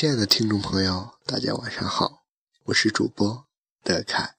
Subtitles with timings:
[0.00, 2.22] 亲爱的听众朋友，大家晚上好，
[2.66, 3.48] 我是主播
[3.82, 4.36] 德凯。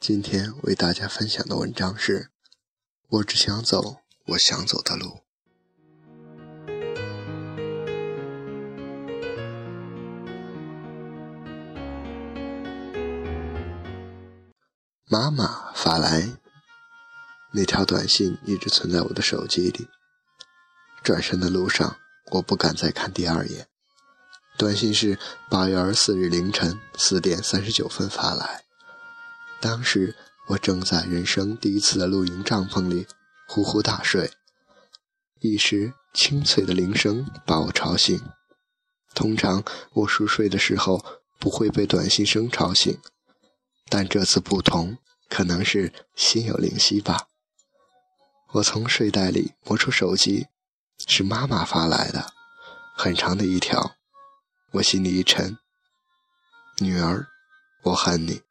[0.00, 2.24] 今天为大家分享的文章是
[3.06, 5.06] 《我只想走我想走的路》。
[15.06, 16.36] 妈妈发来
[17.52, 19.86] 那条短信，一直存在我的手机里。
[21.04, 21.96] 转身的路上，
[22.32, 23.69] 我不敢再看第二眼。
[24.60, 28.62] 短信是八月二十四日凌晨四点三十九分发来，
[29.58, 30.14] 当时
[30.48, 33.06] 我正在人生第一次的露营帐篷里
[33.48, 34.30] 呼呼大睡，
[35.40, 38.20] 一时清脆的铃声把我吵醒。
[39.14, 41.02] 通常我熟睡的时候
[41.38, 43.00] 不会被短信声吵醒，
[43.88, 44.98] 但这次不同，
[45.30, 47.28] 可能是心有灵犀吧。
[48.52, 50.48] 我从睡袋里摸出手机，
[51.06, 52.26] 是妈妈发来的，
[52.94, 53.96] 很长的一条。
[54.74, 55.58] 我心里一沉，
[56.78, 57.26] 女儿，
[57.82, 58.42] 我恨你。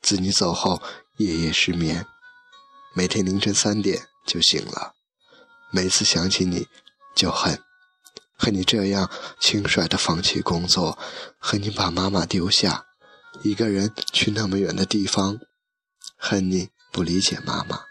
[0.00, 0.82] 自你走后，
[1.18, 2.06] 夜夜失眠，
[2.94, 4.94] 每天凌晨三点就醒了。
[5.70, 6.66] 每次想起你，
[7.14, 7.62] 就恨，
[8.38, 10.98] 恨你这样轻率的放弃工作，
[11.38, 12.86] 恨你把妈妈丢下，
[13.42, 15.38] 一个人去那么远的地方，
[16.16, 17.82] 恨你不理解妈妈。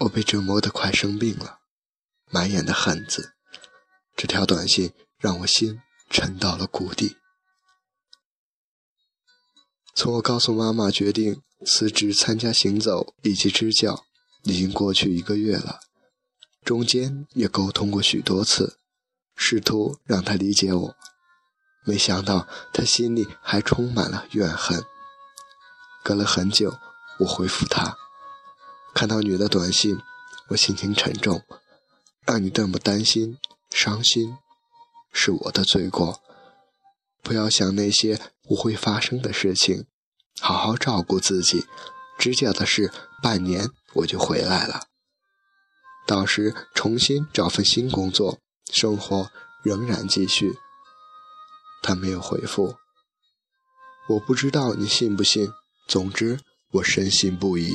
[0.00, 1.60] 我被折磨得快生病了，
[2.26, 3.32] 满眼的恨字。
[4.14, 5.80] 这条短信让我心。
[6.10, 7.16] 沉到了谷底。
[9.94, 14.04] 从我告诉妈妈决定辞职参加行走以及支教，
[14.44, 15.80] 已经过去一个月了。
[16.64, 18.78] 中间也沟通过许多次，
[19.34, 20.94] 试图让她理解我，
[21.84, 24.84] 没想到她心里还充满了怨恨。
[26.04, 26.78] 隔了很久，
[27.20, 27.96] 我回复她，
[28.94, 29.98] 看到你的短信，
[30.48, 31.42] 我心情沉重，
[32.24, 33.38] 让你这么担心、
[33.70, 34.36] 伤心。
[35.12, 36.22] 是我的罪过，
[37.22, 39.86] 不要想那些不会发生的事情，
[40.40, 41.64] 好好照顾自己。
[42.18, 42.92] 支教的事，
[43.22, 44.88] 半年我就回来了，
[46.06, 48.40] 到时重新找份新工作，
[48.72, 49.30] 生活
[49.62, 50.58] 仍然继续。
[51.80, 52.76] 他没有回复，
[54.08, 55.48] 我不知道你信不信。
[55.86, 56.40] 总之，
[56.72, 57.72] 我深信不疑。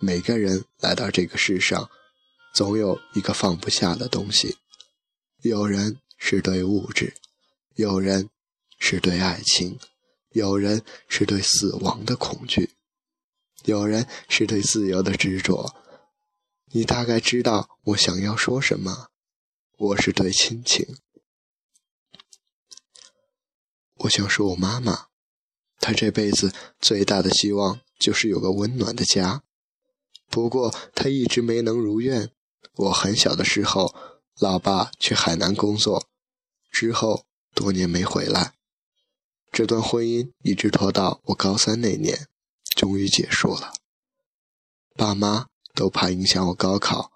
[0.00, 1.88] 每个人来到这个世上，
[2.52, 4.56] 总有一个放不下的东西，
[5.42, 5.98] 有人。
[6.20, 7.14] 是对物质，
[7.74, 8.28] 有人
[8.78, 9.80] 是对爱情，
[10.28, 12.70] 有人是对死亡的恐惧，
[13.64, 15.74] 有人是对自由的执着。
[16.66, 19.08] 你大概知道我想要说什么。
[19.78, 20.98] 我是对亲情，
[23.94, 25.06] 我想说我妈妈，
[25.78, 29.42] 她这辈子最大的希望就是有个温暖的家。
[30.28, 32.30] 不过她一直没能如愿。
[32.74, 33.94] 我很小的时候，
[34.38, 36.09] 老爸去海南工作。
[36.70, 38.54] 之后多年没回来，
[39.50, 42.28] 这段婚姻一直拖到我高三那年，
[42.76, 43.74] 终于结束了。
[44.94, 47.12] 爸妈都怕影响我高考，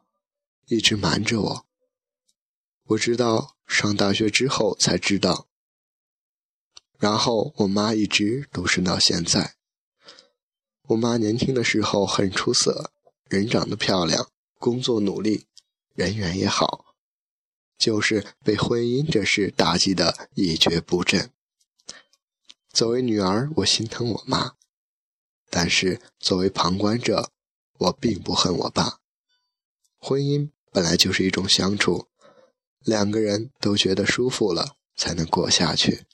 [0.66, 1.66] 一直瞒着我。
[2.88, 5.47] 我知道上大学之后才知道。
[6.98, 9.54] 然后我妈一直独身到现在。
[10.88, 12.91] 我妈年轻的时候很出色，
[13.28, 15.47] 人长得漂亮，工作努力，
[15.94, 16.84] 人缘也好。
[17.76, 21.30] 就是被婚姻这事打击得一蹶不振。
[22.72, 24.56] 作为女儿，我心疼我妈；
[25.48, 27.30] 但是作为旁观者，
[27.78, 28.98] 我并不恨我爸。
[29.98, 32.08] 婚姻本来就是一种相处，
[32.80, 36.04] 两个人都觉得舒服了才能过下去。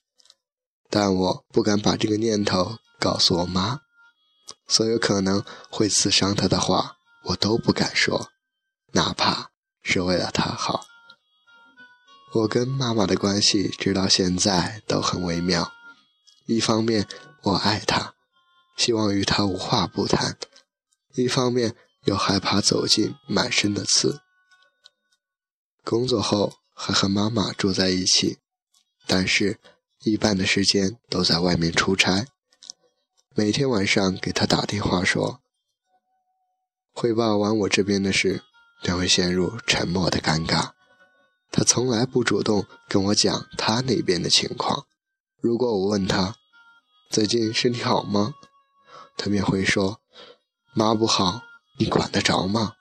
[0.90, 3.80] 但我不敢把这个念头告诉我妈，
[4.66, 8.30] 所有可能会刺伤她的话，我都不敢说，
[8.92, 9.50] 哪怕
[9.82, 10.89] 是为了她好。
[12.32, 15.72] 我跟妈妈的关系直到现在都很微妙。
[16.46, 17.08] 一方面
[17.42, 18.14] 我爱她，
[18.76, 20.34] 希望与她无话不谈；
[21.14, 24.20] 一方面又害怕走进满身的刺。
[25.82, 28.38] 工作后还和妈妈住在一起，
[29.08, 29.58] 但是
[30.04, 32.26] 一半的时间都在外面出差。
[33.34, 35.40] 每天晚上给她打电话说，
[36.92, 38.44] 汇报完我这边的事，
[38.82, 40.70] 便会陷入沉默的尴尬。
[41.50, 44.86] 他从来不主动跟我讲他那边的情况。
[45.40, 46.36] 如果我问他
[47.10, 48.34] 最近身体好吗，
[49.16, 50.00] 他便会说
[50.74, 51.42] ：“妈不好，
[51.78, 52.74] 你管得着吗？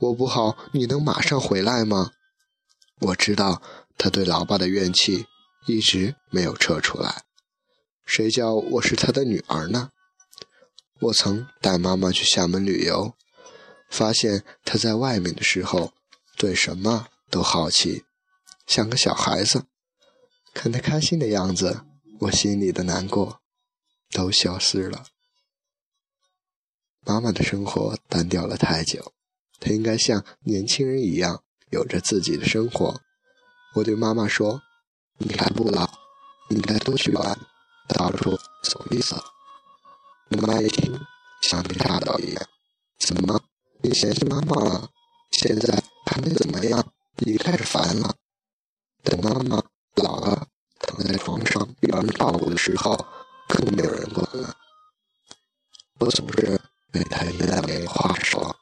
[0.00, 2.10] 我不好，你能马上回来吗？”
[3.00, 3.62] 我知道
[3.96, 5.26] 他对老爸的怨气
[5.66, 7.22] 一直没有撤出来。
[8.04, 9.90] 谁叫我是他的女儿呢？
[11.00, 13.14] 我曾带妈妈去厦门旅游，
[13.90, 15.92] 发现他在外面的时候
[16.36, 17.08] 对什么？
[17.34, 18.04] 都好奇，
[18.64, 19.64] 像个小孩子，
[20.54, 21.84] 看他开心的样子，
[22.20, 23.40] 我心里的难过
[24.12, 25.06] 都消失了。
[27.00, 29.12] 妈妈的生活单调了太久，
[29.58, 33.00] 她应该像年轻人一样有着自己的生活。
[33.74, 34.62] 我对妈妈说
[35.18, 35.90] ：“你还不老，
[36.50, 37.36] 应该多去玩，
[37.88, 39.20] 到处走一走。”
[40.30, 40.96] 妈妈一听，
[41.42, 42.46] 像被炸到一样
[43.00, 43.42] ：“怎么，
[43.82, 44.88] 你嫌弃妈妈了？
[45.32, 46.93] 现在还没怎么样，
[47.24, 48.14] 你开始烦了？
[49.02, 49.62] 等妈妈
[49.96, 50.46] 老了，
[50.80, 52.94] 躺在床上有人照顾的时候，
[53.48, 54.54] 更没有人管了。”
[56.00, 56.60] 我总是。
[56.94, 58.54] 被他一来没话说，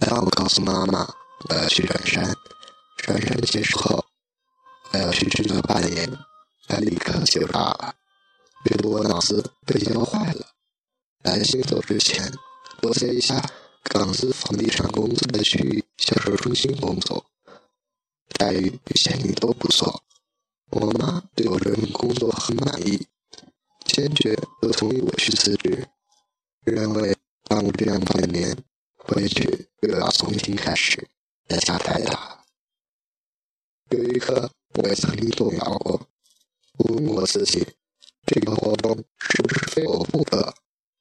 [0.00, 1.08] 然后我告诉妈妈
[1.48, 2.34] 我要去转山，
[2.96, 4.04] 转山结束后
[4.90, 6.12] 我要去制作扮演，
[6.66, 7.94] 他立刻就炸了，
[8.64, 10.48] 觉得我脑子被教坏了。
[11.22, 12.28] 来行走之前，
[12.82, 13.40] 我在一下
[13.88, 17.24] 港资房地产公司的区域销售中心工作，
[18.38, 20.04] 待遇比前里都不错。
[20.70, 23.06] 我妈对我这份工作很满意，
[23.86, 25.88] 坚决不同意我去辞职。
[26.64, 28.54] 认为耽误这样半年，
[28.96, 31.08] 回去又要重新开始，
[31.46, 32.44] 代价太大。
[33.90, 36.06] 有一刻，我也曾经动摇过，
[36.76, 37.66] 问我自己：
[38.26, 40.54] 这个活动是不是非我不可？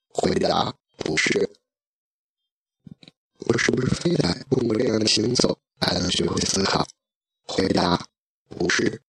[0.08, 1.50] 回答：不是。
[3.40, 6.88] 我是不是非得通过这样的行走才能学会思考？
[7.48, 8.08] 回答：
[8.50, 9.02] 不是。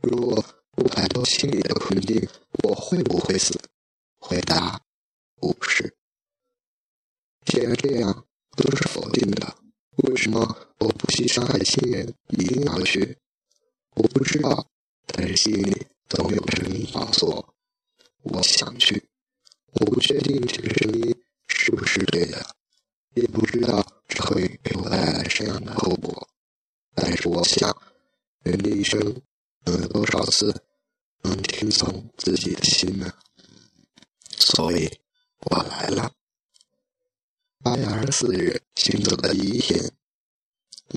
[0.00, 2.28] 如果不摆脱心里的困境，
[2.62, 3.58] 我会不会死？
[4.18, 4.80] 回答。
[5.36, 5.96] 不是，
[7.46, 8.26] 既然这样
[8.56, 9.56] 都是否定的，
[10.04, 13.18] 为什么我不惜伤害亲人一定要去？
[13.94, 14.68] 我不知道，
[15.06, 17.54] 但是心里总有声音告诉我，
[18.22, 19.08] 我想去。
[19.72, 21.16] 我不确定这个声音
[21.48, 22.54] 是不是对的，
[23.14, 26.28] 也不知道这会给我带来什么样的后果。
[26.94, 27.76] 但是我想，
[28.42, 29.00] 人的一生
[29.64, 30.62] 能有多少次
[31.22, 33.12] 能听从自己的心呢？
[34.36, 34.90] 所以。
[35.50, 36.12] 我来了。
[37.64, 39.90] 八月二十四日，行走的第一天，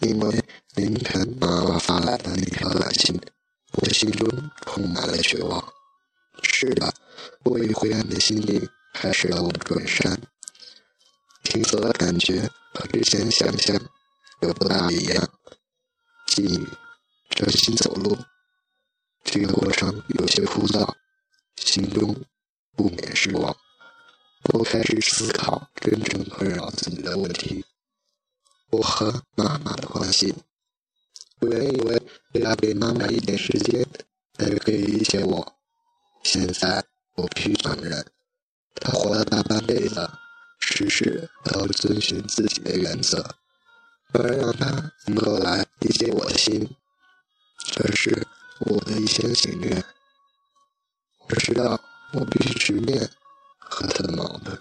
[0.03, 0.43] 因为
[0.75, 3.19] 凌晨妈妈发来的那条短信，
[3.73, 4.29] 我心中
[4.67, 5.67] 充满了绝望。
[6.43, 6.93] 是的，
[7.43, 10.15] 我以灰暗的心灵开始了我的转山。
[11.45, 13.79] 行走的感觉和之前想象
[14.41, 15.29] 有不大一样。
[16.27, 16.67] 进雨，
[17.29, 18.17] 专心走路，
[19.23, 20.93] 这个过程有些枯燥，
[21.55, 22.15] 心中
[22.75, 23.55] 不免失望。
[24.53, 27.63] 我开始思考真正困扰自己的问题。
[28.71, 30.33] 我和妈妈的关系。
[31.39, 32.01] 我原以为
[32.33, 33.85] 只要给妈妈一点时间，
[34.33, 35.55] 她就可以理解我。
[36.23, 36.83] 现在
[37.15, 38.05] 我必须承认，
[38.75, 40.09] 她活了大半辈子，
[40.59, 43.35] 事事都遵循自己的原则。
[44.13, 46.75] 而让他能够来理解我的心，
[47.73, 48.25] 这是
[48.59, 49.83] 我的一厢情愿。
[51.27, 51.81] 我知道
[52.13, 53.09] 我必须直面。
[53.67, 54.57] 和他的矛盾，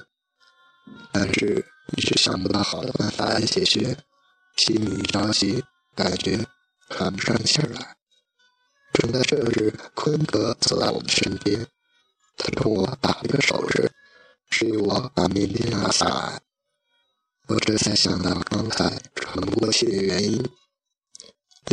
[1.13, 1.65] 但是
[1.95, 3.99] 一直想不到好的办法来解决，
[4.57, 5.63] 心里着急，
[5.95, 6.47] 感觉
[6.89, 7.97] 喘不上气儿来。
[8.95, 11.67] 正在这时，坤哥走到我的身边，
[12.39, 13.93] 他冲我打了个手势，
[14.55, 16.41] 示意我把面巾拿下来。
[17.49, 20.43] 我这才想到刚才喘不过气的原因，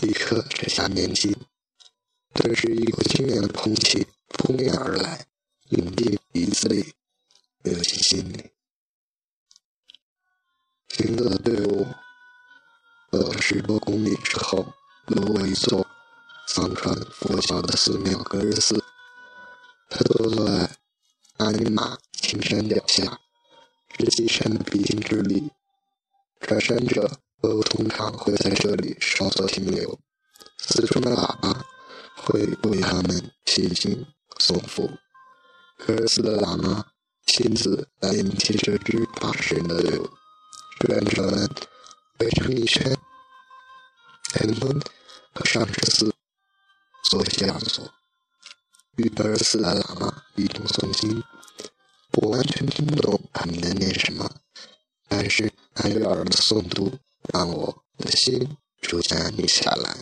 [0.02, 1.32] 立刻摘下面巾，
[2.34, 5.28] 顿时一股清凉的空气扑面而来，
[5.70, 6.94] 涌进鼻子里。
[7.64, 8.50] 流进心里。
[10.90, 11.86] 行走的队伍
[13.12, 14.74] 走了十多公里之后，
[15.06, 15.86] 路过一座
[16.48, 18.84] 藏传佛教的寺庙格日寺。
[19.92, 20.76] 他坐在
[21.42, 23.20] 阿尼玛青山脚下，
[23.98, 25.52] 是进山的必经之地。
[26.40, 30.00] 转山者都通常会在这里稍作停留，
[30.60, 31.66] 寺中的喇叭
[32.16, 34.06] 会为他们祈经
[34.38, 34.88] 送福。
[35.80, 36.86] 格日寺的喇嘛。
[37.28, 40.10] 亲自来迎接这支八十人的队伍，
[40.80, 41.50] 志愿者们
[42.20, 42.84] 围成一圈，
[44.34, 44.82] 在门
[45.34, 46.14] 和上师寺
[47.10, 47.90] 做向所。
[48.98, 51.24] 与格尔斯的喇嘛一同诵经，
[52.14, 54.30] 我完全听不懂他们在念什么，
[55.08, 56.92] 但是那悦耳的诵读
[57.34, 59.96] 让我的心逐渐安定下来。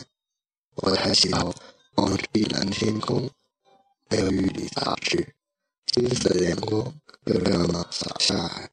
[0.76, 1.54] 我抬起头
[1.96, 3.30] 望着碧蓝天空，
[4.08, 5.34] 没有雨里杂质。
[5.86, 6.92] 金色的阳光
[7.26, 8.70] 又亮了洒下来，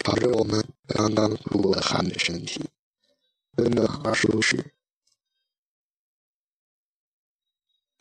[0.00, 2.64] 朝着我们刚刚出过的汗的身体，
[3.56, 4.73] 温暖而舒适。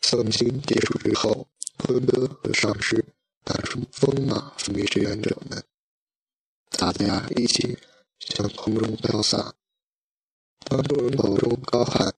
[0.04, 3.04] 诵经结束之后，坤哥和上师
[3.46, 5.64] 拿出风马分给志愿者们，
[6.72, 7.78] 大家一起
[8.20, 9.56] 向空中飘洒。
[10.66, 12.14] 当众人口中高喊：“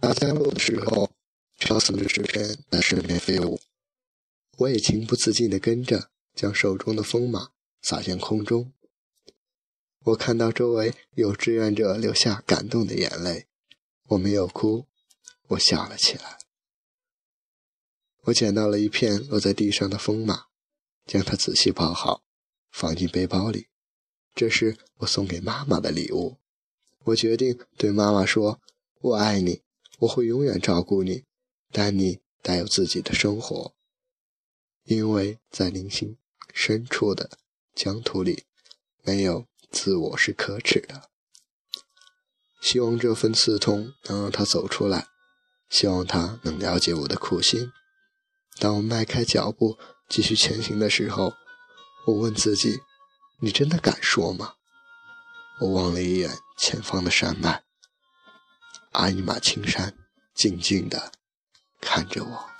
[0.00, 1.10] 爬山路的时候，
[1.58, 3.58] 飘散的纸片在身边飞舞，
[4.58, 7.48] 我也情不自禁地跟着，将手中的风马
[7.82, 8.72] 撒向空中。
[10.04, 13.46] 我看到周围有志愿者流下感动的眼泪，
[14.08, 14.86] 我没有哭，
[15.48, 16.43] 我笑了起来。
[18.24, 20.44] 我捡到了一片落在地上的风马，
[21.06, 22.22] 将它仔细包好，
[22.70, 23.68] 放进背包里。
[24.34, 26.38] 这是我送给妈妈的礼物。
[27.04, 28.60] 我决定对妈妈说
[29.00, 29.62] ：“我爱你，
[30.00, 31.24] 我会永远照顾你，
[31.70, 33.74] 但你得有自己的生活，
[34.84, 36.16] 因为在灵性
[36.52, 37.30] 深处的
[37.74, 38.44] 疆土里，
[39.02, 41.10] 没有。”自我是可耻的。
[42.62, 45.08] 希望这份刺痛能让他走出来，
[45.68, 47.72] 希望他能了解我的苦心。
[48.58, 51.32] 当我迈开脚步继续前行的时候，
[52.06, 52.80] 我问自己
[53.40, 54.54] ：“你真的敢说吗？”
[55.60, 57.62] 我望了一眼前方的山脉，
[58.92, 59.94] 阿尼玛青山
[60.34, 61.12] 静静地
[61.80, 62.53] 看着我。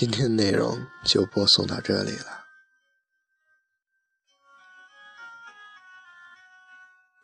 [0.00, 2.46] 今天的内容就播送到这里了。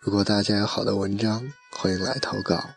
[0.00, 2.68] 如果大家有好的文章，欢迎来投稿。